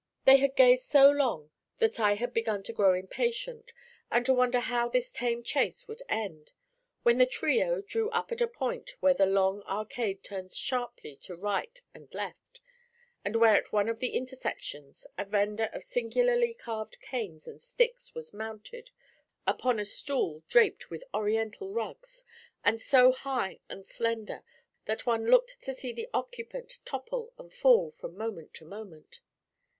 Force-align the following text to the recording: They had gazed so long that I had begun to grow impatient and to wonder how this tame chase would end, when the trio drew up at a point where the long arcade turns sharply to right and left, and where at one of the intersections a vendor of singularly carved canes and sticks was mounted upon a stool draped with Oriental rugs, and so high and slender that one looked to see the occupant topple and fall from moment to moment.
They 0.25 0.37
had 0.37 0.55
gazed 0.55 0.89
so 0.89 1.11
long 1.11 1.51
that 1.77 1.99
I 1.99 2.15
had 2.15 2.33
begun 2.33 2.63
to 2.63 2.73
grow 2.73 2.95
impatient 2.95 3.71
and 4.09 4.25
to 4.25 4.33
wonder 4.33 4.59
how 4.59 4.89
this 4.89 5.11
tame 5.11 5.43
chase 5.43 5.87
would 5.87 6.01
end, 6.09 6.51
when 7.03 7.19
the 7.19 7.27
trio 7.27 7.81
drew 7.83 8.09
up 8.09 8.31
at 8.31 8.41
a 8.41 8.47
point 8.47 8.95
where 8.99 9.13
the 9.13 9.27
long 9.27 9.61
arcade 9.67 10.23
turns 10.23 10.57
sharply 10.57 11.17
to 11.17 11.35
right 11.35 11.79
and 11.93 12.11
left, 12.15 12.61
and 13.23 13.35
where 13.35 13.53
at 13.55 13.71
one 13.71 13.87
of 13.87 13.99
the 13.99 14.15
intersections 14.15 15.05
a 15.19 15.23
vendor 15.25 15.69
of 15.71 15.83
singularly 15.83 16.55
carved 16.55 16.99
canes 16.99 17.45
and 17.47 17.61
sticks 17.61 18.15
was 18.15 18.33
mounted 18.33 18.89
upon 19.45 19.77
a 19.77 19.85
stool 19.85 20.41
draped 20.49 20.89
with 20.89 21.03
Oriental 21.13 21.75
rugs, 21.75 22.25
and 22.65 22.81
so 22.81 23.11
high 23.11 23.59
and 23.69 23.85
slender 23.85 24.41
that 24.85 25.05
one 25.05 25.27
looked 25.27 25.61
to 25.61 25.75
see 25.75 25.93
the 25.93 26.09
occupant 26.11 26.79
topple 26.85 27.33
and 27.37 27.53
fall 27.53 27.91
from 27.91 28.17
moment 28.17 28.51
to 28.55 28.65
moment. 28.65 29.19